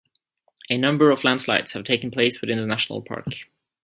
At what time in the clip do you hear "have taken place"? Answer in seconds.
1.73-2.41